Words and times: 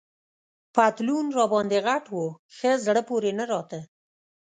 پتلون 0.75 1.25
راباندي 1.37 1.79
غټ 1.87 2.05
وو، 2.13 2.25
ښه 2.55 2.71
زړه 2.85 3.01
پورې 3.09 3.31
نه 3.39 3.45
راته. 3.51 3.79